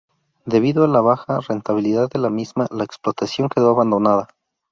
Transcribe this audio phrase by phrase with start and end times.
[0.45, 4.29] Debido a la baja rentabilidad de la misma, la explotación quedó abandonada.